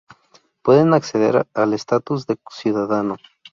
[0.63, 3.17] Pueden acceder al estatus de ciudadano.